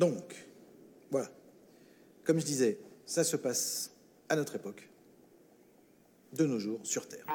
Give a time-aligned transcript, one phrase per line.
[0.00, 0.34] Donc,
[1.10, 1.28] voilà.
[2.24, 3.90] Comme je disais, ça se passe
[4.30, 4.88] à notre époque,
[6.32, 7.26] de nos jours, sur Terre.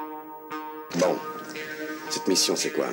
[0.96, 1.16] Bon,
[2.10, 2.88] cette mission, c'est quoi?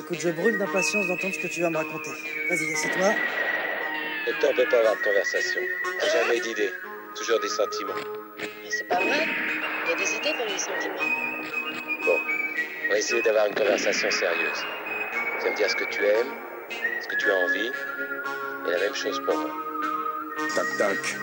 [0.00, 2.10] Écoute, je brûle d'impatience d'entendre ce que tu vas me raconter.
[2.48, 3.14] Vas-y, assieds-toi.
[4.26, 5.60] Le temps peut pas avoir de conversation.
[6.12, 6.72] Jamais d'idées,
[7.14, 7.94] toujours des sentiments.
[8.36, 9.28] Mais c'est pas vrai.
[9.84, 11.08] Il y a des idées dans les sentiments.
[12.04, 12.18] Bon,
[12.86, 14.64] on va essayer d'avoir une conversation sérieuse.
[15.38, 16.34] Tu vas me dire ce que tu aimes,
[17.00, 17.70] ce que tu as envie,
[18.66, 19.50] et la même chose pour moi.
[20.54, 21.16] Tac tac.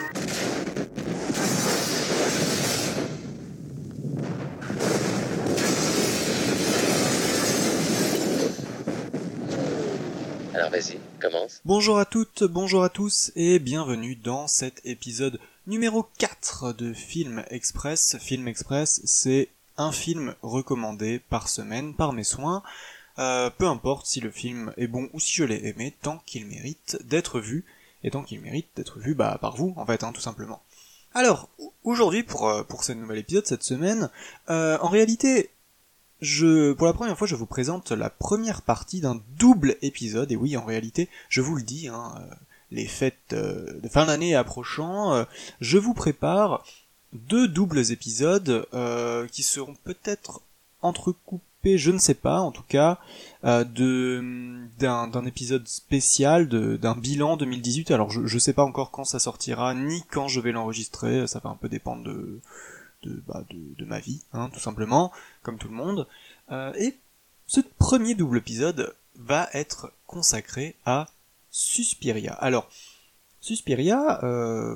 [10.53, 11.61] Alors vas-y, commence.
[11.65, 17.43] Bonjour à toutes, bonjour à tous et bienvenue dans cet épisode numéro 4 de Film
[17.49, 18.17] Express.
[18.19, 22.61] Film Express, c'est un film recommandé par semaine par mes soins.
[23.21, 26.47] Euh, peu importe si le film est bon ou si je l'ai aimé, tant qu'il
[26.47, 27.65] mérite d'être vu,
[28.03, 30.63] et tant qu'il mérite d'être vu bah, par vous, en fait, hein, tout simplement.
[31.13, 31.47] Alors,
[31.83, 34.09] aujourd'hui, pour, euh, pour ce nouvel épisode, cette semaine,
[34.49, 35.51] euh, en réalité,
[36.19, 40.35] je, pour la première fois, je vous présente la première partie d'un double épisode, et
[40.35, 42.15] oui, en réalité, je vous le dis, hein,
[42.71, 45.25] les fêtes de fin d'année approchant,
[45.59, 46.63] je vous prépare
[47.13, 48.67] deux doubles épisodes
[49.31, 50.41] qui seront peut-être
[50.81, 52.99] entrecoupés, je ne sais pas, en tout cas,
[53.43, 53.63] euh,
[54.79, 57.91] d'un épisode spécial, d'un bilan 2018.
[57.91, 61.27] Alors, je, je sais pas encore quand ça sortira, ni quand je vais l'enregistrer.
[61.27, 62.41] Ça va un peu dépendre de
[63.27, 63.43] bah,
[63.79, 65.11] ma vie, hein, tout simplement,
[65.43, 66.07] comme tout le monde.
[66.51, 66.97] Euh, et
[67.47, 71.07] ce premier double épisode va être consacré à
[71.51, 72.33] Suspiria.
[72.33, 72.69] Alors,
[73.39, 74.75] Suspiria, euh,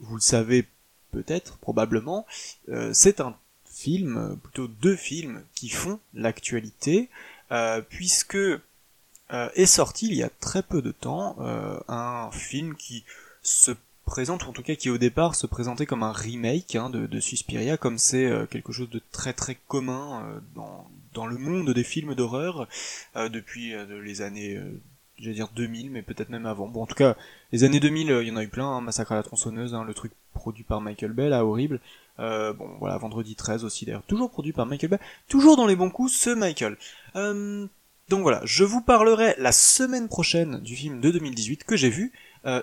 [0.00, 0.66] vous le savez
[1.12, 2.24] peut-être, probablement,
[2.92, 3.36] c'est un
[3.80, 7.08] film, euh, plutôt deux films qui font l'actualité,
[7.50, 8.60] euh, puisque euh,
[9.54, 11.36] est sorti il y a très peu de temps
[11.88, 13.04] un film qui
[13.42, 13.72] se
[14.04, 17.20] présente, ou en tout cas qui au départ se présentait comme un remake hein, de,
[17.20, 22.16] Suspiria, comme c'est quelque chose de très très commun dans, dans le monde des films
[22.16, 22.66] d'horreur
[23.14, 24.60] depuis les années,
[25.20, 26.68] j'allais dire 2000, mais peut-être même avant.
[26.68, 27.16] Bon, en tout cas,
[27.52, 29.74] les années 2000, euh, il y en a eu plein, hein, Massacre à la tronçonneuse,
[29.74, 31.80] hein, le truc produit par Michael Bay, là, horrible.
[32.18, 34.98] Euh, bon, voilà, Vendredi 13 aussi, d'ailleurs, toujours produit par Michael Bay,
[35.28, 36.76] toujours dans les bons coups, ce Michael.
[37.16, 37.66] Euh,
[38.08, 42.12] donc voilà, je vous parlerai la semaine prochaine du film de 2018 que j'ai vu.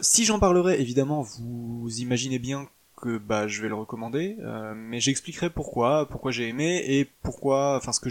[0.02, 2.68] Si j'en parlerai, évidemment, vous imaginez bien
[2.98, 4.36] que bah je vais le recommander,
[4.76, 8.10] mais j'expliquerai pourquoi, pourquoi j'ai aimé et pourquoi, enfin ce que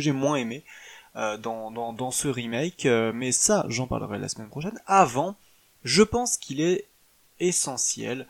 [0.00, 0.64] j'ai moins aimé
[1.38, 2.86] dans, dans dans ce remake.
[2.86, 4.80] euh, mais ça, j'en parlerai la semaine prochaine.
[4.86, 5.36] Avant,
[5.84, 6.86] je pense qu'il est
[7.40, 8.26] essentiel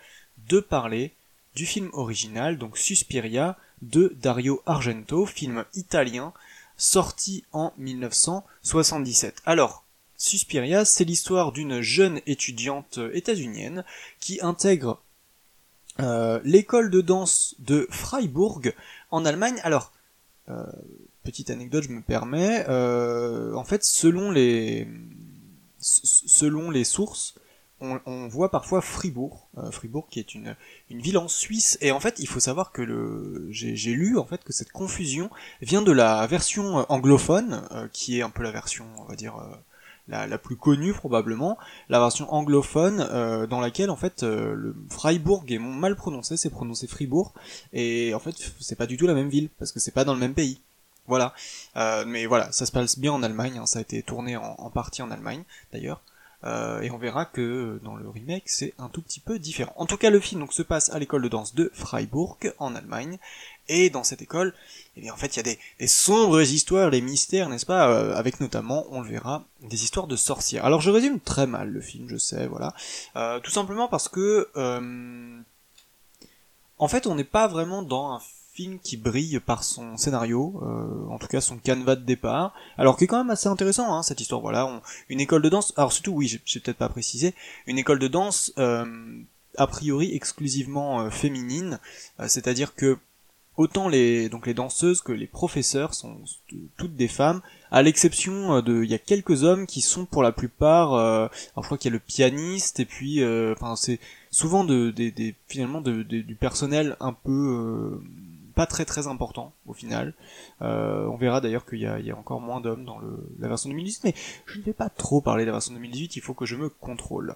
[0.49, 1.13] de parler
[1.55, 6.33] du film original, donc Suspiria de Dario Argento, film italien
[6.77, 9.37] sorti en 1977.
[9.47, 9.85] Alors,
[10.17, 13.85] Suspiria, c'est l'histoire d'une jeune étudiante états-unienne
[14.21, 15.01] qui intègre
[16.01, 18.75] euh, l'école de danse de Freiburg
[19.11, 19.61] en Allemagne.
[19.63, 19.93] Alors,
[20.49, 20.65] euh,
[21.25, 22.65] petite anecdote, je me permets.
[22.69, 24.87] euh, en fait, selon les
[25.81, 27.35] selon les sources,
[27.81, 30.57] on, on voit parfois Fribourg, euh, Fribourg qui est une
[30.91, 31.77] une ville en Suisse.
[31.81, 34.73] Et en fait, il faut savoir que le j'ai j'ai lu en fait que cette
[34.73, 35.29] confusion
[35.61, 39.17] vient de la version euh, anglophone, euh, qui est un peu la version, on va
[39.17, 39.55] dire, euh,
[40.09, 41.59] la, la plus connue probablement,
[41.89, 46.51] la version anglophone, euh, dans laquelle en fait euh, le Freiburg est mal prononcé, c'est
[46.51, 47.35] prononcé Fribourg,
[47.73, 50.15] et en fait c'est pas du tout la même ville, parce que c'est pas dans
[50.15, 50.61] le même pays.
[51.07, 51.35] Voilà.
[51.77, 54.71] Euh, mais voilà, ça se passe bien en Allemagne, hein, ça a été tourné en,
[54.71, 56.03] partie en Allemagne d'ailleurs.
[56.45, 59.73] Euh, et on verra que dans le remake c'est un tout petit peu différent.
[59.77, 62.75] En tout cas le film donc se passe à l'école de danse de Freiburg en
[62.75, 63.19] Allemagne
[63.69, 64.53] et dans cette école,
[64.97, 68.15] eh bien en fait il y a des, sombres histoires, des mystères, n'est-ce pas, euh,
[68.15, 70.67] avec notamment, on le verra, des histoires de sorcières.
[70.67, 72.75] Alors je résume très mal le film, je sais, voilà,
[73.17, 74.49] Euh, tout simplement parce que
[76.79, 78.21] en fait on n'est pas vraiment dans un
[78.83, 83.05] qui brille par son scénario, euh, en tout cas son canevas de départ, alors qui
[83.05, 84.41] est quand même assez intéressant hein, cette histoire.
[84.41, 85.73] Voilà, on- une école de danse.
[85.77, 87.35] Alors surtout, oui, j'ai peut-être pas précisé,
[87.67, 88.85] une école de danse euh,
[89.59, 91.79] a priori exclusivement euh, féminine,
[92.21, 92.97] euh, c'est-à-dire que
[93.57, 96.17] autant les donc les danseuses que les professeurs sont
[96.77, 97.41] toutes des femmes,
[97.71, 100.95] à l'exception euh, de il y a quelques hommes qui sont pour la plupart.
[100.95, 103.21] euh, alors je crois qu'il y a le pianiste et puis
[103.53, 104.01] enfin c'est
[104.33, 108.01] souvent de, des- finalement de, de- du personnel un peu
[108.55, 110.15] pas très très important au final.
[110.63, 112.99] Euh, on verra d'ailleurs qu'il y a, encore moins d'hommes dans
[113.39, 114.15] la version 2018, mais
[114.47, 116.69] je ne vais pas trop parler de la version 2018, il faut que je me
[116.69, 117.35] contrôle.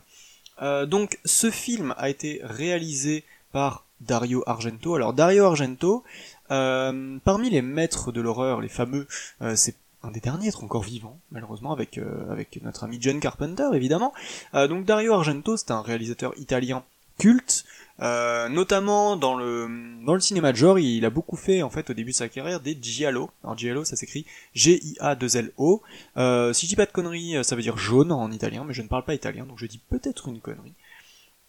[0.63, 4.95] Euh, donc ce film a été réalisé par Dario Argento.
[4.95, 6.05] Alors Dario Argento,
[6.51, 9.07] euh, parmi les maîtres de l'horreur, les fameux,
[9.43, 13.19] euh, c'est un des derniers être encore vivant, malheureusement, avec, euh, avec notre ami John
[13.21, 14.13] Carpenter, évidemment.
[14.55, 16.85] Euh, donc Dario Argento, c'est un réalisateur italien
[17.19, 17.65] culte,
[18.01, 19.69] euh, notamment dans le
[20.05, 22.29] dans le cinéma de genre, il a beaucoup fait en fait au début de sa
[22.29, 23.31] carrière des giallo.
[23.43, 25.83] Alors giallo, ça s'écrit G-I-A-2-L-O.
[26.17, 28.83] Euh, si je dis pas de conneries, ça veut dire jaune en italien, mais je
[28.83, 30.75] ne parle pas italien, donc je dis peut-être une connerie.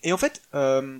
[0.03, 0.99] Et en fait, euh,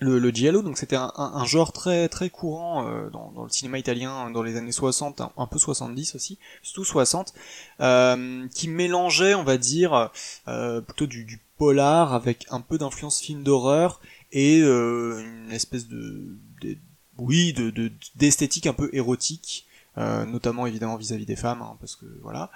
[0.00, 3.50] le, le giallo, donc c'était un, un, genre très très courant euh, dans, dans, le
[3.50, 7.34] cinéma italien dans les années 60, un, peu 70 aussi, surtout 60,
[7.80, 10.10] euh, qui mélangeait, on va dire,
[10.48, 14.00] euh, plutôt du, du, polar avec un peu d'influence film d'horreur
[14.32, 16.78] et euh, une espèce de, de
[17.18, 19.66] oui, de d'esthétique un peu érotique,
[19.98, 22.50] euh, notamment évidemment vis-à-vis -vis des femmes, hein, parce que voilà.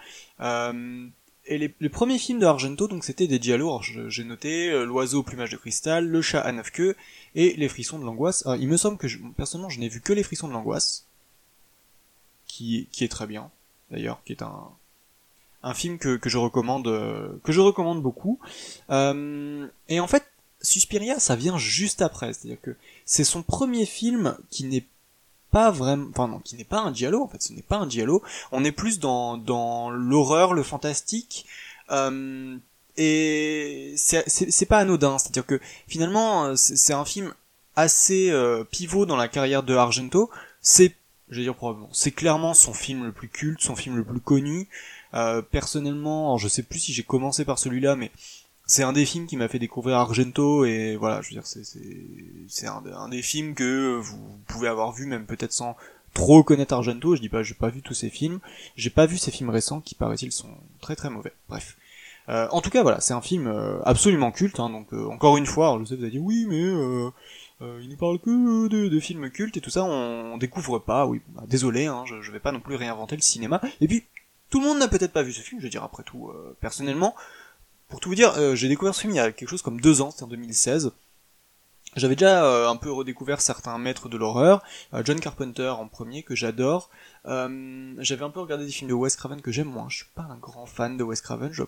[1.46, 5.20] Et les, les, premiers films de Argento, donc c'était des giallo, j'ai noté euh, L'oiseau
[5.20, 6.96] au plumage de cristal, Le chat à neuf queues
[7.35, 8.44] et Les frissons de l'angoisse.
[8.58, 9.06] il me semble que
[9.37, 11.06] personnellement je n'ai vu que Les frissons de l'angoisse,
[12.55, 13.50] qui, est très bien,
[13.91, 18.38] d'ailleurs, qui est un, film que, que je recommande euh, que je recommande beaucoup.
[18.91, 20.25] Euh, et en fait,
[20.61, 24.87] Suspiria, ça vient juste après, c'est-à-dire que c'est son premier film qui n'est
[25.55, 27.89] pas vraiment, enfin non, qui n'est pas un giallo en fait, ce n'est pas un
[27.89, 28.25] giallo.
[28.51, 31.47] On est plus dans dans l'horreur, le fantastique.
[31.91, 32.56] Euh,
[32.97, 37.33] et c'est pas anodin, c'est-à-dire que finalement c'est un film
[37.77, 40.29] assez euh, pivot dans la carrière de Argento.
[40.61, 40.97] C'est,
[41.29, 44.21] je vais dire probablement, c'est clairement son film le plus culte, son film le plus
[44.21, 44.69] connu.
[45.15, 48.11] Euh, personnellement, je sais plus si j'ai commencé par celui-là, mais
[48.66, 51.62] c'est un des films qui m'a fait découvrir Argento et voilà, je veux dire, c'est
[52.49, 55.76] c'est un, un, des films que vous pouvez avoir vu même peut-être sans
[56.14, 57.14] trop connaître Argento.
[57.14, 58.40] Je dis pas, j'ai pas vu tous ces films,
[58.76, 61.32] j'ai pas vu ces films récents qui paraît-il sont très très mauvais.
[61.49, 61.76] Bref.
[62.31, 64.58] Euh, en tout cas, voilà, c'est un film euh, absolument culte.
[64.58, 67.10] Hein, donc euh, encore une fois, je sais, vous avez dit oui, mais euh,
[67.60, 70.78] euh, il ne parle que de, de, films cultes et tout ça, on, on découvre
[70.78, 71.06] pas.
[71.06, 73.60] Oui, bah, désolé, hein, je, je vais pas non plus réinventer le cinéma.
[73.82, 74.05] Et puis,
[74.49, 75.60] tout le monde n'a peut-être pas vu ce film.
[75.60, 77.14] Je veux dire, après tout, personnellement.
[77.94, 79.81] Pour tout vous dire, euh, j'ai découvert ce film il y a quelque chose comme
[79.81, 80.91] deux ans, c'était en 2016.
[81.94, 84.64] J'avais déjà euh, un peu redécouvert certains maîtres de l'horreur,
[84.94, 86.91] euh, John Carpenter en premier, que j'adore.
[87.25, 90.26] J'avais un peu regardé des films de Wes Craven que j'aime moins, je suis pas
[90.29, 91.62] un grand fan de Wes Craven, je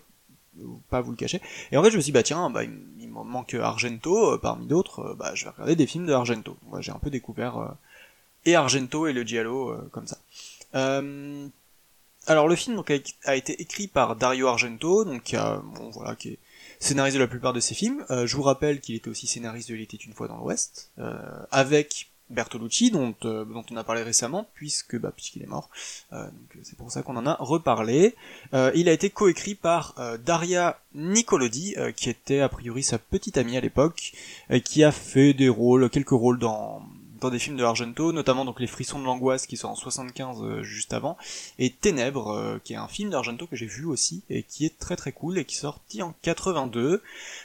[0.90, 1.40] pas vous le cacher.
[1.70, 4.36] Et en fait, je me suis dit, bah tiens, bah, il, il me manque Argento,
[4.38, 6.56] parmi d'autres, bah je vais regarder des films de Argento.
[6.72, 7.76] Ouais, j'ai un peu découvert
[8.46, 10.18] et Argento et le Giallo comme ça.
[12.26, 12.82] Alors le film
[13.24, 16.38] a, été écrit par Dario Argento, donc qui a, bon, voilà, qui est
[16.80, 18.04] scénarisé la plupart de ses films.
[18.10, 20.90] Euh, je vous rappelle qu'il était aussi scénariste de Il était une fois dans l'Ouest,
[20.98, 21.16] euh,
[21.52, 25.70] avec Bertolucci, dont, euh, dont on a parlé récemment, puisque bah, puisqu'il est mort.
[26.10, 28.16] Donc c'est pour ça qu'on en a reparlé.
[28.52, 29.94] Il a été coécrit par
[30.24, 34.12] Daria Nicolodi, qui était a priori sa petite amie à l'époque,
[34.64, 36.82] qui a fait des rôles, quelques rôles dans
[37.20, 40.42] dans des films de Argento, notamment donc Les Frissons de l'angoisse qui sont en 75
[40.42, 41.16] euh, juste avant,
[41.58, 44.78] et Ténèbres euh, qui est un film d'Argento que j'ai vu aussi et qui est
[44.78, 47.02] très très cool et qui est sorti en 82.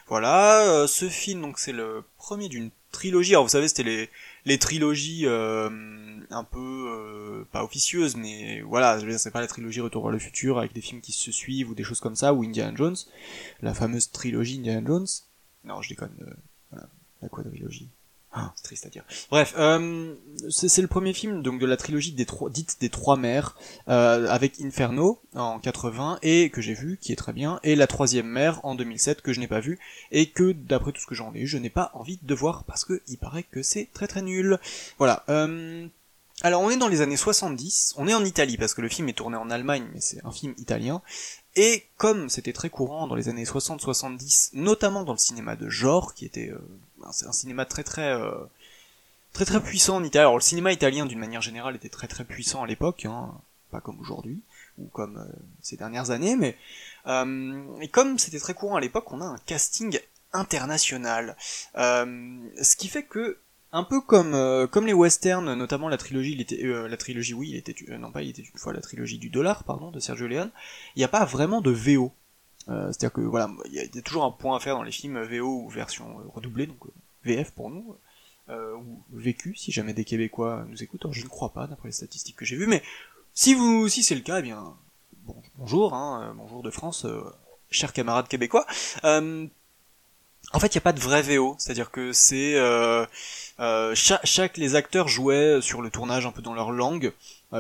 [0.08, 3.34] Voilà, euh, ce film donc c'est le premier d'une trilogie.
[3.34, 4.10] Alors vous savez c'était les
[4.46, 9.82] les trilogies un peu pas officieuses mais voilà, je veux dire c'est pas la trilogie
[9.82, 12.34] Retour vers le futur avec des films qui se suivent ou des choses comme ça
[12.34, 12.98] ou Indiana Jones,
[13.62, 15.08] la fameuse trilogie Indiana Jones.
[15.64, 16.12] Non, je déconne.
[16.72, 16.88] voilà,
[17.22, 17.88] la quadrilogie.
[18.34, 19.04] Ah, c'est triste à dire.
[19.30, 20.16] Bref, euh,
[20.50, 23.58] c'est le premier film donc de la trilogie des trois, dite des trois mères,
[23.90, 27.88] euh, avec Inferno en 80 et que j'ai vu, qui est très bien, et la
[27.88, 29.80] troisième mère en 2007 que je n'ai pas vu
[30.12, 32.64] et que d'après tout ce que j'en ai eu, je n'ai pas envie de voir
[32.64, 34.60] parce que il paraît que c'est très très nul.
[34.98, 35.26] Voilà.
[35.28, 35.88] Euh,
[36.44, 39.10] alors on est dans les années 70, on est en Italie parce que le film
[39.10, 41.02] est tourné en Allemagne, mais c'est un film italien.
[41.56, 46.14] Et comme c'était très courant dans les années 60-70, notamment dans le cinéma de genre,
[46.14, 46.60] qui était euh,
[47.12, 48.32] c'est un cinéma très très euh,
[49.34, 50.22] très très puissant en Italie.
[50.22, 53.34] Alors le cinéma italien d'une manière générale était très très puissant à l'époque, hein,
[53.72, 54.42] pas comme aujourd'hui
[54.78, 56.58] ou comme euh, ces dernières années, mais
[57.08, 60.00] euh, comme c'était très courant à l'époque, on a un casting
[60.34, 61.36] international,
[61.76, 63.38] ce qui fait que
[63.74, 68.12] un peu comme comme les westerns, notamment la trilogie, la trilogie oui, il était non
[68.12, 70.52] pas il était une fois la trilogie du dollar pardon de Sergio Leone,
[70.96, 72.14] il n'y a pas vraiment de VO.
[72.72, 75.22] Euh, C'est-à-dire que voilà, il y, a toujours un point à faire dans les films
[75.22, 76.80] VO ou version redoublée, donc
[77.24, 77.96] VF pour nous,
[78.50, 81.06] euh, ou vécu si jamais des Québécois nous écoutent.
[81.06, 82.82] Alors, je ne crois pas d'après les statistiques que j'ai vues, mais
[83.34, 84.76] si vous, si c'est le cas, eh bien
[85.26, 87.24] bon, bonjour, hein, bonjour de France, euh,
[87.70, 88.66] chers camarades québécois.
[89.04, 89.48] Euh,
[90.54, 93.06] en fait, il n'y a pas de vrai VO, c'est-à-dire que c'est euh,
[93.60, 97.12] euh, chaque, chaque, les acteurs jouaient sur le tournage un peu dans leur langue, euh,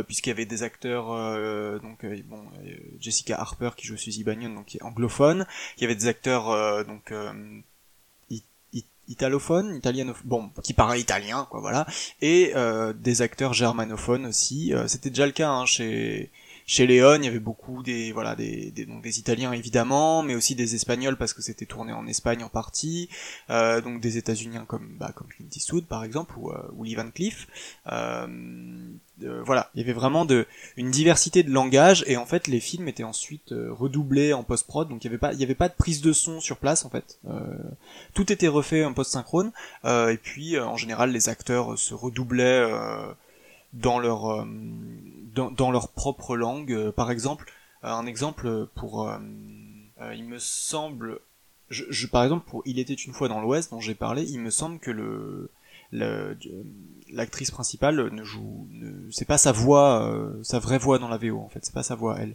[0.07, 2.43] puisqu'il y avait des acteurs, euh, donc euh, bon,
[2.99, 5.45] Jessica Harper qui joue Suzy Bagnon, donc qui est anglophone,
[5.77, 7.13] il y avait des acteurs donc
[8.29, 11.85] it, it, italophones, italianophones, bon, qui parlaient italien, quoi, voilà,
[12.21, 12.53] et
[12.95, 14.73] des acteurs germanophones aussi.
[14.87, 16.31] C'était déjà le cas hein, chez
[16.71, 20.35] chez Léon, il y avait beaucoup des voilà des, des donc des Italiens évidemment, mais
[20.35, 23.09] aussi des Espagnols parce que c'était tourné en Espagne en partie,
[23.49, 26.95] euh, donc des États-Unis comme bah comme Clint Eastwood par exemple ou, euh, ou Lee
[26.95, 27.45] Van Cleef.
[27.91, 28.25] Euh,
[29.21, 30.47] euh, voilà, il y avait vraiment de
[30.77, 34.65] une diversité de langage et en fait les films étaient ensuite euh, redoublés en post
[34.65, 36.55] prod, donc il y avait pas il y avait pas de prise de son sur
[36.55, 37.19] place en fait.
[38.13, 39.51] Tout était refait en post synchrone
[39.83, 42.65] et puis en général les acteurs se redoublaient
[43.73, 44.45] dans leur euh,
[45.33, 46.71] dans, dans, leur propre langue.
[46.71, 47.51] Euh, par exemple,
[47.83, 49.11] euh, un exemple pour,
[50.13, 51.19] il me semble,
[51.69, 54.39] je, je, par exemple pour Il était une fois dans l'Ouest dont j'ai parlé, il
[54.39, 55.51] me semble que le
[55.93, 60.09] l'actrice principale ne joue, ne, c'est pas sa voix,
[60.41, 62.33] sa vraie voix dans la VO en fait, c'est pas sa voix elle.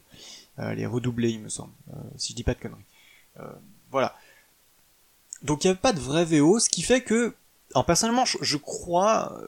[0.58, 1.72] elle est redoublée il me semble,
[2.16, 2.84] si je dis pas de conneries.
[3.90, 4.14] voilà.
[5.42, 7.34] Donc il n'y avait pas de vraie VO, ce qui fait que
[7.76, 9.38] alors personnellement, je, crois,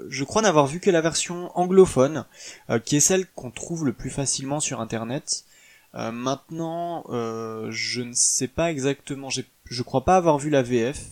[0.42, 2.26] n'avoir vu que la version anglophone,
[2.68, 5.46] euh, qui est celle qu'on trouve le plus facilement sur Internet.
[5.94, 11.06] Euh, maintenant, euh, je ne sais pas exactement, je crois pas avoir vu la VF,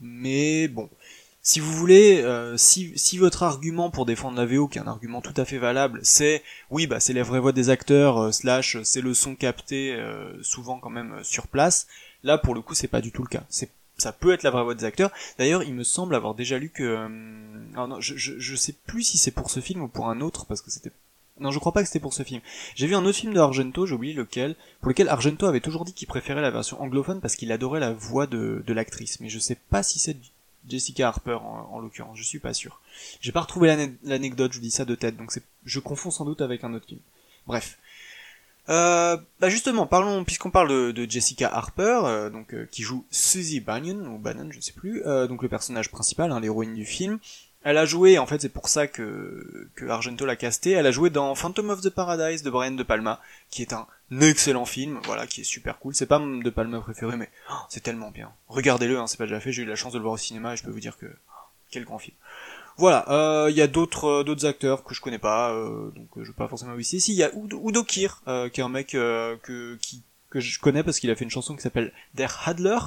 [0.00, 0.88] mais bon,
[1.42, 2.24] si vous voulez,
[2.56, 6.00] si, votre argument pour défendre la VO, qui est un argument tout à fait valable,
[6.04, 9.94] c'est oui, bah c'est les vraies voix des acteurs, slash c'est le son capté
[10.40, 11.86] souvent quand même sur place.
[12.22, 13.42] Là, pour le coup, c'est pas du tout le cas.
[13.98, 15.10] Ça peut être la vraie voix des acteurs.
[15.38, 19.02] D'ailleurs, il me semble avoir déjà lu que, euh, non, je, je, je, sais plus
[19.02, 20.92] si c'est pour ce film ou pour un autre, parce que c'était,
[21.40, 22.40] non, je crois pas que c'était pour ce film.
[22.76, 25.84] J'ai vu un autre film de Argento, j'ai oublié lequel, pour lequel Argento avait toujours
[25.84, 29.28] dit qu'il préférait la version anglophone parce qu'il adorait la voix de, de l'actrice, mais
[29.28, 30.16] je sais pas si c'est
[30.68, 32.80] Jessica Harper en, en l'occurrence, je suis pas sûr.
[33.20, 35.32] J'ai pas retrouvé l'anecdote, je vous dis ça de tête, donc
[35.64, 37.00] je confonds sans doute avec un autre film.
[37.46, 37.78] Bref.
[38.68, 43.60] Euh, bah justement, parlons, puisqu'on parle de, Jessica Harper, euh, donc euh, qui joue Susie
[43.60, 46.84] Bannon ou Bannon, je ne sais plus, euh, donc le personnage principal, hein, l'héroïne du
[46.84, 47.18] film.
[47.64, 50.70] Elle a joué, en fait, c'est pour ça que, que Argento l'a castée.
[50.70, 53.20] Elle a joué dans Phantom of the Paradise de Brian De Palma,
[53.50, 53.86] qui est un
[54.20, 55.94] excellent film, voilà, qui est super cool.
[55.94, 58.32] C'est pas De Palma préféré, mais oh, c'est tellement bien.
[58.46, 59.50] Regardez-le, hein, c'est pas déjà fait.
[59.50, 61.06] J'ai eu la chance de le voir au cinéma et je peux vous dire que
[61.06, 62.16] oh, quel grand film.
[62.78, 66.06] Voilà, il euh, y a d'autres euh, d'autres acteurs que je connais pas, euh, donc
[66.16, 67.00] je vais pas forcément vous citer.
[67.00, 68.08] Si, il y a Udo Kier,
[68.52, 71.92] qui est un mec que je connais parce qu'il a fait une chanson qui s'appelle
[72.14, 72.78] Der Hadler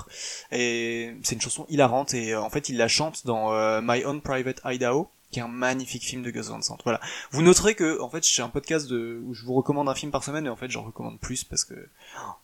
[0.51, 4.61] et c'est une chanson hilarante et en fait il la chante dans My Own Private
[4.63, 6.77] Idaho qui est un magnifique film de Gus Van Sant.
[6.83, 6.99] Voilà.
[7.31, 10.11] Vous noterez que en fait j'ai un podcast de où je vous recommande un film
[10.11, 11.89] par semaine et en fait j'en recommande plus parce que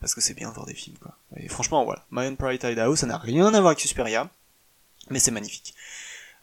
[0.02, 1.16] parce que c'est bien de voir des films quoi.
[1.36, 4.30] Et franchement voilà, My Own Private Idaho ça n'a rien à voir avec Suspiria
[5.10, 5.76] mais c'est magnifique.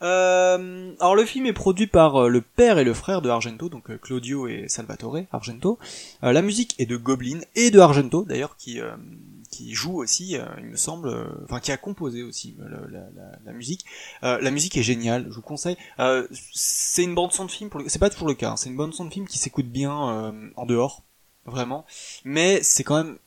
[0.04, 3.70] Euh, alors le film est produit par euh, le père et le frère de Argento,
[3.70, 5.78] donc euh, Claudio et Salvatore Argento.
[6.20, 8.80] la musique est de Goblin et de Argento d'ailleurs qui
[9.72, 12.56] joue aussi, il me semble, enfin qui a composé aussi
[13.44, 13.84] la, musique.
[14.22, 15.76] la musique est géniale, je vous conseille.
[16.52, 18.56] c'est une bande son de film, c'est pas toujours le cas, hein.
[18.56, 19.92] c'est une bande son de film qui s'écoute bien
[20.56, 21.02] en dehors,
[21.46, 21.86] vraiment.
[22.24, 23.18] Mais c'est quand même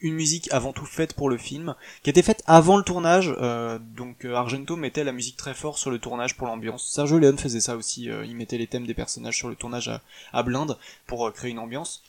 [0.00, 3.78] une musique avant tout faite pour le film, qui était faite avant le tournage, euh,
[3.78, 6.90] donc euh, Argento mettait la musique très fort sur le tournage pour l'ambiance.
[6.90, 9.88] Sergio Leone faisait ça aussi, euh, il mettait les thèmes des personnages sur le tournage
[9.88, 10.00] à,
[10.32, 12.02] à blinde pour créer une ambiance.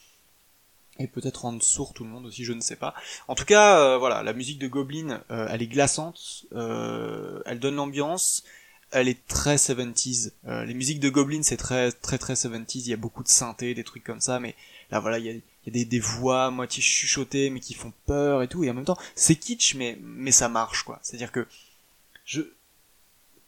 [1.00, 2.94] Et peut-être rendre sourd tout le monde aussi, je ne sais pas.
[3.28, 8.44] En tout cas, voilà, la musique de Goblin, elle est glaçante, elle donne l'ambiance,
[8.92, 10.34] elle est très 70s.
[10.66, 13.74] les musiques de Goblin, c'est très très très 70s, il y a beaucoup de synthé,
[13.74, 14.54] des trucs comme ça, mais
[14.92, 15.34] là voilà, il y a
[15.66, 18.64] il y a des, des voix moitié chuchotées mais qui font peur et tout.
[18.64, 21.00] Et en même temps c'est kitsch mais mais ça marche quoi.
[21.04, 21.48] C'est à dire que
[22.26, 22.42] je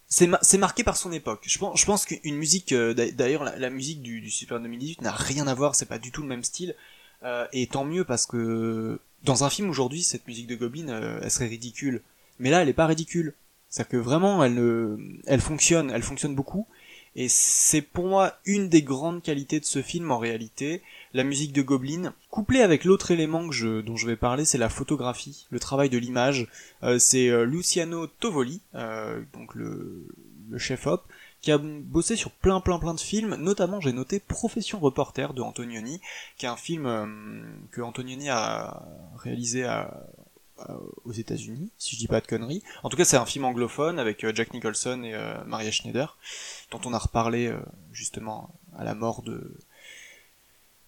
[0.08, 1.42] c'est c'est marqué par son époque.
[1.44, 5.12] Je pense je pense qu'une musique euh, d'ailleurs la, musique du, du Super 2018 n'a
[5.12, 6.76] rien à voir c'est pas du tout le même style.
[7.24, 11.20] Euh, et tant mieux parce que dans un film aujourd'hui cette musique de Goblin euh,
[11.24, 12.02] elle serait ridicule.
[12.40, 13.34] Mais là elle est pas ridicule.
[13.70, 16.68] C'est à dire que vraiment elle elle fonctionne elle fonctionne beaucoup
[17.16, 20.82] et c'est pour moi une des grandes qualités de ce film en réalité,
[21.14, 24.58] la musique de Goblin, couplée avec l'autre élément que je, dont je vais parler, c'est
[24.58, 26.48] la photographie, le travail de l'image.
[26.82, 30.08] Euh, c'est euh, Luciano Tovoli, euh, donc le,
[30.50, 31.04] le chef op,
[31.42, 35.42] qui a bossé sur plein plein plein de films, notamment j'ai noté Profession reporter de
[35.42, 36.02] Antonioni,
[36.38, 40.08] qui est un film que Antonioni a réalisé à,
[41.04, 42.64] aux États-Unis, si je dis pas de conneries.
[42.84, 45.14] En tout cas, c'est un film anglophone avec Jack Nicholson et
[45.46, 46.18] Maria Schneider
[46.74, 47.58] dont on a reparlé euh,
[47.92, 49.58] justement à la mort de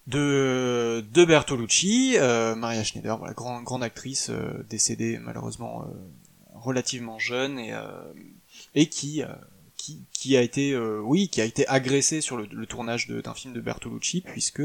[0.06, 5.86] de, de Bertolucci, euh, Maria Schneider, voilà, grande grande actrice euh, décédée malheureusement
[6.54, 7.72] relativement jeune et
[8.74, 9.22] et qui
[9.76, 13.60] qui, qui a été oui qui a été agressée sur le, tournage d'un film de
[13.60, 14.62] Bertolucci puisque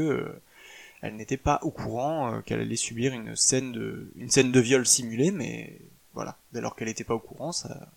[1.02, 4.86] elle n'était pas au courant qu'elle allait subir une scène de une scène de viol
[4.86, 5.78] simulée mais
[6.14, 7.88] voilà dès lors qu'elle n'était pas au courant ça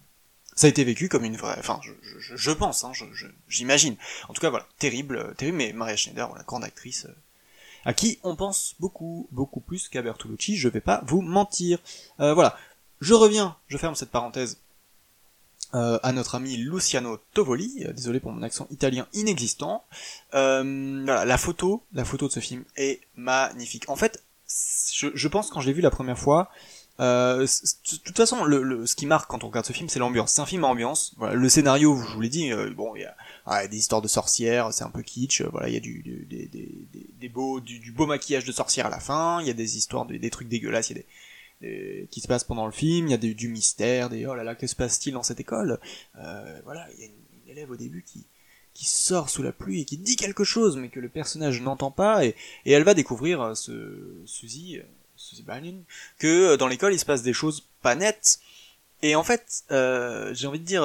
[0.58, 3.28] ça a été vécu comme une vraie, enfin, je, je, je pense, hein, je- je-
[3.50, 3.98] j'imagine.
[4.30, 7.16] En tout cas, voilà, terrible, euh, terrible, mais Maria Schneider, voilà, grande actrice, euh,
[7.84, 11.80] à qui on pense beaucoup, beaucoup plus qu'à Bertolucci, je vais pas vous mentir.
[12.22, 12.58] Euh, voilà,
[13.02, 14.58] je reviens, je ferme cette parenthèse
[15.76, 19.84] euh, à notre ami Luciano Tovoli, euh, désolé pour mon accent italien inexistant.
[20.34, 23.88] Euh, voilà, la photo, la photo de ce film est magnifique.
[23.90, 24.24] En fait,
[24.94, 26.50] je, je pense quand je l'ai vu la première fois,
[27.02, 30.00] euh, de toute façon, le, le- ce qui marque quand on regarde ce film, c'est
[30.00, 30.32] l'ambiance.
[30.34, 31.14] C'est un film à ambiance.
[31.18, 33.16] Voilà, le scénario, je vous l'ai dit, euh, bon, il y a
[33.46, 35.42] ah, il y a des histoires de sorcières, c'est un peu kitsch.
[35.42, 36.50] voilà, il y a du, du- des,
[37.20, 39.42] des, beaux, du, beau maquillage de sorcières à la fin.
[39.42, 40.90] Il y a des histoires, de- des trucs dégueulasses.
[40.90, 41.08] Il y a des,
[42.10, 43.08] qui se passent pendant le film.
[43.08, 45.80] Il y a du mystère, des oh là là, que se passe-t-il dans cette école?
[46.18, 47.14] Euh, Voilà, il y a une,
[47.48, 48.26] élève au début qui
[48.74, 51.92] qui sort sous la pluie et qui dit quelque chose, mais que le personnage n'entend
[51.92, 54.84] pas, et, et elle va découvrir euh, ce Suzy, euh,
[55.16, 55.78] Suzy Balin,
[56.20, 58.40] que dans l'école il se passe des choses pas nettes.
[59.02, 60.84] Et en fait, j'ai envie de dire,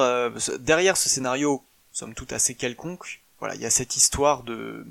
[0.59, 4.85] derrière ce scénario, somme toute assez quelconque, voilà, il y a cette histoire de,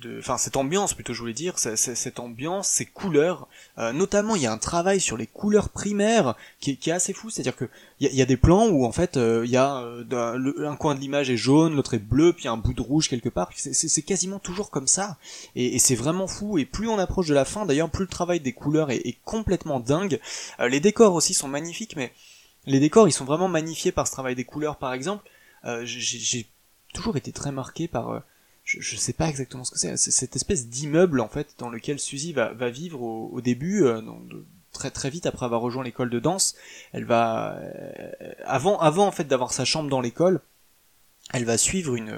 [0.00, 4.42] de, enfin cette ambiance plutôt, je voulais dire, cette ambiance, ces couleurs, euh, notamment il
[4.42, 7.68] y a un travail sur les couleurs primaires qui qui est assez fou, c'est-à-dire que
[8.00, 10.76] il y, y a des plans où en fait euh, il y a euh, un
[10.76, 12.82] coin de l'image est jaune, l'autre est bleu, puis il y a un bout de
[12.82, 13.50] rouge quelque part.
[13.54, 15.18] C'est- quasiment toujours comme ça,
[15.54, 16.58] et, et c'est vraiment fou.
[16.58, 19.18] Et plus on approche de la fin, d'ailleurs, plus le travail des couleurs est, est
[19.24, 20.18] complètement dingue.
[20.58, 22.12] Euh, les décors aussi sont magnifiques, mais
[22.66, 25.28] les décors ils sont vraiment magnifiés par ce travail des couleurs, par exemple.
[25.64, 26.46] Euh, j'ai-
[26.92, 28.22] toujours été très marqué par
[28.70, 31.98] je, je sais pas exactement ce que c'est, cette espèce d'immeuble en fait dans lequel
[31.98, 34.00] Suzy va, vivre au, début, euh,
[34.72, 36.54] très très vite après avoir rejoint l'école de danse,
[36.92, 38.12] elle va euh,
[38.44, 40.40] avant avant en fait d'avoir sa chambre dans l'école,
[41.32, 42.14] elle va suivre une,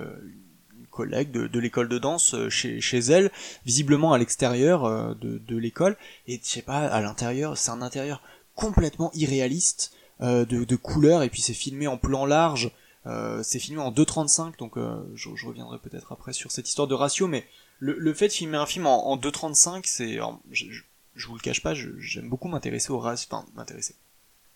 [0.90, 3.30] collègue de, l'école de danse euh, chez, elle,
[3.64, 8.20] visiblement à l'extérieur de, l'école, et je sais pas à l'intérieur, c'est un intérieur
[8.54, 12.70] complètement irréaliste de couleurs et puis c'est filmé en plan large.
[13.06, 16.86] Euh, c'est filmé en 2.35, donc euh, je, je reviendrai peut-être après sur cette histoire
[16.86, 17.44] de ratio, mais
[17.80, 20.18] le, le fait de filmer un film en, en 2.35, c'est,
[20.52, 20.82] je, je,
[21.16, 23.96] je vous le cache pas, j'aime beaucoup m'intéresser aux ratios, enfin m'intéresser.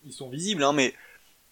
[0.05, 0.95] Ils sont visibles, hein, mais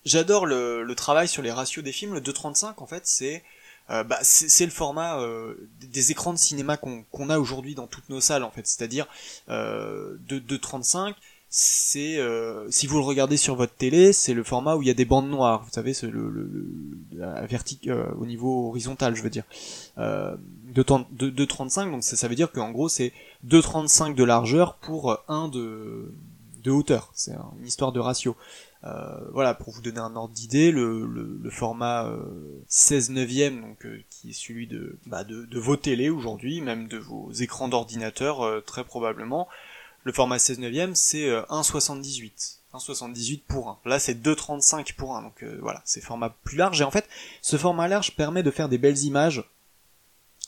[0.05, 2.15] j'adore le, le travail sur les ratios des films.
[2.15, 3.43] Le 2.35, en fait, c'est
[3.91, 7.87] euh, bah, c'est le format euh, des- écrans de cinéma qu'on qu'on a aujourd'hui dans
[7.87, 8.67] toutes nos salles, en fait.
[8.67, 9.07] C'est-à-dire
[9.51, 11.15] euh, de 2.35,
[11.57, 14.91] c'est euh, si vous le regardez sur votre télé, c'est le format où il y
[14.91, 15.63] a des bandes noires.
[15.65, 16.69] Vous savez, c'est le,
[17.47, 19.45] vertic, euh, au niveau horizontal, je veux dire.
[19.99, 23.13] Euh, de, temps- de, de 35, donc ça, ça veut dire qu'en gros c'est
[23.47, 26.13] 2,35 de largeur pour 1 de,
[26.65, 27.13] de hauteur.
[27.15, 28.37] C'est un- une histoire de ratio.
[28.83, 32.19] Euh, voilà, pour vous donner un ordre d'idée, le, le, format euh,
[32.67, 36.89] 16 neuvième, donc euh, qui est celui de, bah, de, de vos télés aujourd'hui, même
[36.89, 39.47] de vos écrans d'ordinateur euh, très probablement,
[40.05, 42.59] le format 16 neuvième c'est euh, 1,78.
[42.75, 43.79] 1,78 pour 1.
[43.85, 47.09] Là c'est 2,35 pour 1, donc euh, voilà, c'est format plus large, et en fait,
[47.43, 49.45] ce format large permet de faire des belles images,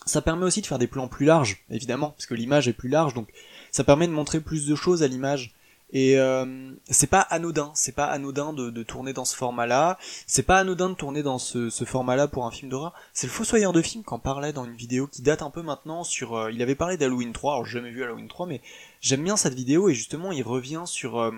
[0.05, 2.89] ça permet aussi de faire des plans plus larges, évidemment, parce que l'image est plus
[2.89, 3.29] large, donc
[3.73, 5.55] ça permet de montrer plus de choses à l'image.
[5.93, 10.43] Et euh, c'est pas anodin, c'est pas anodin de, de tourner dans ce format-là, c'est
[10.43, 12.93] pas anodin de tourner dans ce, ce format-là pour un film d'horreur.
[13.13, 16.03] C'est le Fossoyeur de film qu'en parlait dans une vidéo qui date un peu maintenant
[16.03, 16.35] sur...
[16.37, 18.61] euh, il avait parlé d'Halloween 3, alors j'ai jamais vu Halloween 3, mais
[19.01, 21.31] j'aime bien cette vidéo et justement il revient sur euh,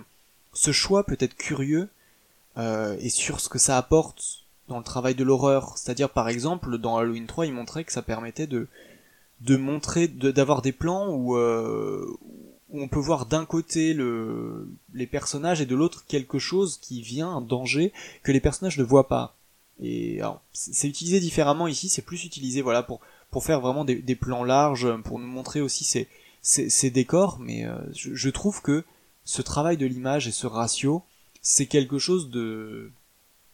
[0.55, 1.91] ce choix peut-être curieux
[2.57, 5.77] euh, et sur ce que ça apporte dans le travail de l'horreur.
[5.77, 8.67] C'est-à-dire par exemple dans Halloween 3 il montrait que ça permettait de
[9.41, 12.19] de montrer d'avoir des plans où euh,
[12.71, 17.03] où on peut voir d'un côté le les personnages et de l'autre quelque chose qui
[17.03, 19.35] vient un danger que les personnages ne voient pas.
[19.81, 20.21] Et
[20.53, 23.01] c'est utilisé différemment ici, c'est plus utilisé voilà pour
[23.31, 26.09] pour faire vraiment des, plans larges, pour nous montrer aussi ces
[26.41, 28.85] ces, décors, mais euh, je, je trouve que
[29.25, 31.03] ce travail de l'image et ce ratio,
[31.43, 32.91] c'est quelque chose de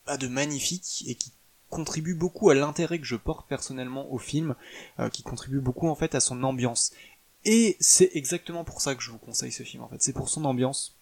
[0.06, 1.32] bah, de magnifique et qui
[1.70, 4.54] contribue beaucoup à l'intérêt que je porte personnellement au film,
[5.00, 6.92] euh, qui contribue beaucoup en fait à son ambiance.
[7.44, 10.28] Et c'est exactement pour ça que je vous conseille ce film en fait, c'est pour
[10.28, 10.94] son ambiance.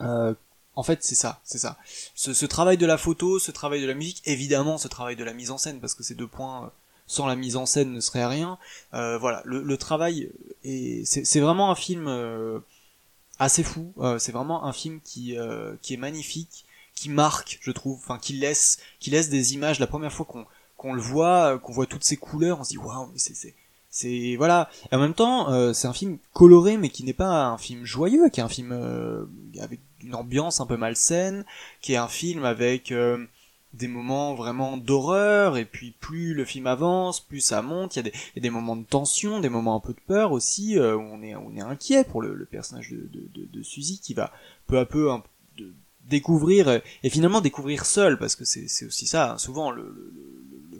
[0.00, 0.34] Euh,
[0.74, 1.76] en fait, c'est ça, c'est ça.
[2.14, 5.24] Ce, ce travail de la photo, ce travail de la musique, évidemment, ce travail de
[5.24, 6.68] la mise en scène, parce que ces deux points, euh,
[7.06, 8.58] sans la mise en scène, ne serait rien.
[8.94, 10.30] Euh, voilà, le, le travail
[10.62, 12.60] c'est c'est vraiment un film euh,
[13.38, 13.92] assez fou.
[13.98, 18.18] Euh, c'est vraiment un film qui euh, qui est magnifique, qui marque, je trouve, enfin
[18.18, 19.78] qui laisse qui laisse des images.
[19.80, 20.46] La première fois qu'on
[20.76, 23.54] qu'on le voit, euh, qu'on voit toutes ces couleurs, on se dit waouh, mais c'est
[23.90, 24.68] c'est voilà.
[24.92, 27.84] Et en même temps, euh, c'est un film coloré, mais qui n'est pas un film
[27.84, 29.24] joyeux, qui est un film euh,
[29.60, 31.44] avec une ambiance un peu malsaine,
[31.80, 33.24] qui est un film avec euh,
[33.72, 37.96] des moments vraiment d'horreur, et puis plus le film avance, plus ça monte.
[37.96, 40.94] Il y a des, moments de tension, des moments un peu de peur aussi, euh,
[40.94, 44.32] où on est on est inquiet pour le, personnage de, de, de, Suzy qui va
[44.66, 45.10] peu à peu
[45.56, 45.72] de-
[46.04, 49.38] découvrir et finalement découvrir seul parce que c'est aussi ça hein.
[49.38, 49.92] souvent le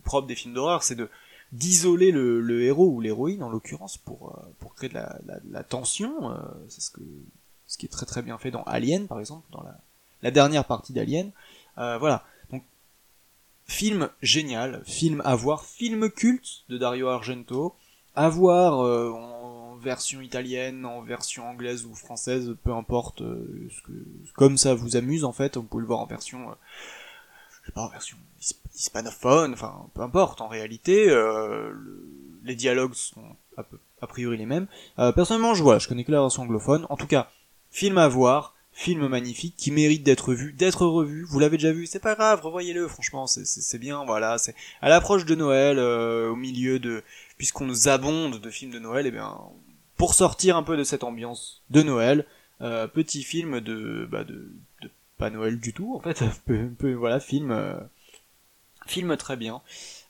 [0.03, 1.11] propre des films d'horreur c'est de
[1.52, 5.18] d'isoler le, le héros ou l'héroïne en l'occurrence pour euh, pour créer de la,
[5.50, 6.37] la, tension euh,
[6.68, 7.00] c'est ce que
[7.66, 9.78] ce qui est très très bien fait dans Alien par exemple dans la,
[10.22, 11.30] la dernière partie d'Alien.
[11.78, 12.24] Euh, voilà.
[12.50, 12.62] Donc
[13.66, 17.74] film génial film à voir film culte de Dario Argento.
[18.14, 23.82] À voir euh, en version italienne en version anglaise ou française peu importe euh, ce
[23.82, 23.92] que
[24.34, 25.56] comme ça vous amuse en fait.
[25.56, 26.54] Vous pouvez le voir en version euh,
[27.62, 28.16] je sais pas en version
[28.74, 32.05] hispanophone enfin peu importe en réalité euh, le-
[32.44, 33.22] les dialogues sont
[34.01, 34.66] a, priori les mêmes.
[34.98, 36.87] Euh, personnellement je vois je connais que la version anglophone.
[36.88, 37.29] En tout cas
[37.70, 41.24] film à voir film magnifique qui mérite d'être vu d'être revu.
[41.24, 45.24] Vous l'avez déjà vu c'est pas grave revoyez-le franchement c'est bien voilà c'est à l'approche
[45.24, 47.03] de Noël euh, au milieu de
[47.37, 49.37] puisqu'on nous abonde de films de Noël et bien
[49.96, 52.24] pour sortir un peu de cette ambiance de Noël
[52.61, 56.22] euh, petit film de bah de, de pas Noël du tout en fait
[56.94, 57.74] voilà film euh,
[58.88, 59.62] film très bien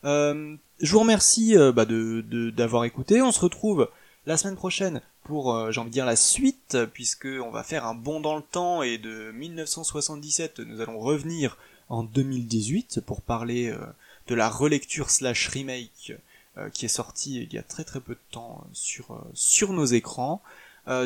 [0.04, 3.90] euh, je vous remercie euh, bah, de d'avoir écouté on se retrouve
[4.26, 7.84] la semaine prochaine pour euh, j'ai envie de dire la suite puisque on va faire
[7.84, 13.74] un bond dans le temps et de 1977 nous allons revenir en 2018 pour parler
[14.26, 16.12] de la relecture slash remake
[16.72, 20.42] qui est sorti il y a très très peu de temps sur sur nos écrans.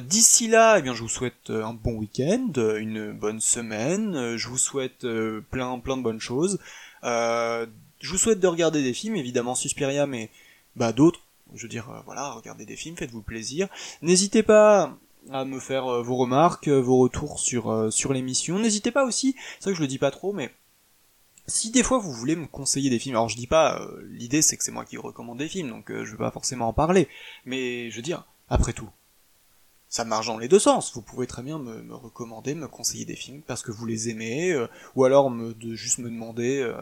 [0.02, 4.36] D'ici là, eh bien, je vous souhaite un bon week-end, une bonne semaine.
[4.36, 5.06] Je vous souhaite
[5.50, 6.58] plein plein de bonnes choses.
[7.04, 7.66] Euh,
[8.00, 10.30] je vous souhaite de regarder des films, évidemment Suspiria, mais
[10.76, 11.20] bah d'autres.
[11.54, 13.68] Je veux dire, euh, voilà, regardez des films, faites-vous plaisir.
[14.00, 14.96] N'hésitez pas
[15.30, 18.58] à me faire euh, vos remarques, vos retours sur sur l'émission.
[18.58, 20.50] N'hésitez pas aussi, c'est vrai que je le dis pas trop, mais
[21.46, 24.56] si des fois vous voulez me conseiller des films, alors je dis pas, l'idée c'est
[24.56, 27.08] que c'est moi qui recommande des films, donc je vais pas forcément en parler,
[27.44, 28.88] mais je veux dire, après tout,
[29.92, 30.90] ça marche dans les deux sens.
[30.94, 34.08] Vous pouvez très bien me, me recommander, me conseiller des films parce que vous les
[34.08, 36.74] aimez, euh, ou alors me, de juste me demander euh,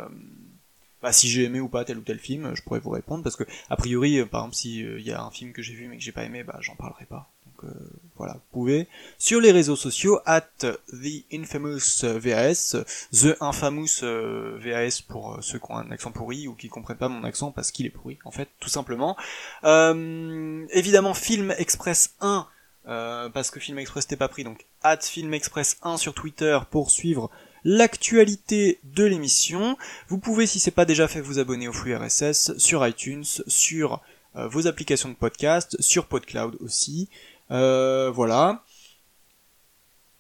[1.03, 3.35] bah, si j'ai aimé ou pas tel ou tel film, je pourrais vous répondre parce
[3.35, 5.89] que a priori, euh, par exemple, si il y a un film que j'ai vu
[5.89, 7.29] mais que j'ai pas aimé, bah j'en parlerai pas.
[7.47, 7.75] Donc euh,
[8.17, 8.87] voilà, vous pouvez
[9.19, 12.77] sur les réseaux sociaux at the infamous VAS,
[13.13, 16.97] the infamous euh, VAS pour euh, ceux qui ont un accent pourri ou qui comprennent
[16.97, 19.17] pas mon accent parce qu'il est pourri en fait, tout simplement.
[19.65, 22.47] Euh, évidemment, Film Express 1
[22.91, 26.59] euh, parce que Film Express n'était pas pris, donc at Film Express 1 sur Twitter
[26.71, 27.31] pour suivre
[27.65, 29.77] l'actualité de l'émission.
[30.09, 34.01] Vous pouvez, si c'est pas déjà fait, vous abonner au flux RSS sur iTunes, sur
[34.37, 37.09] euh, vos applications de podcast, sur PodCloud aussi.
[37.51, 38.65] Euh, voilà.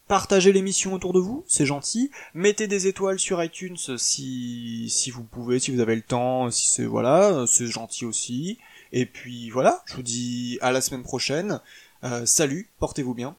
[0.06, 2.11] Partagez l'émission autour de vous, c'est gentil.
[2.35, 6.66] Mettez des étoiles sur iTunes si si vous pouvez, si vous avez le temps, si
[6.66, 8.59] c'est voilà, c'est gentil aussi.
[8.92, 11.61] Et puis voilà, je vous dis à la semaine prochaine.
[12.04, 13.36] Euh, salut, portez-vous bien.